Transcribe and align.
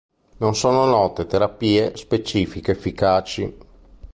Non 0.37 0.55
sono 0.55 0.85
note 0.85 1.27
terapie 1.27 1.95
specifiche 1.95 2.71
efficaci. 2.71 3.57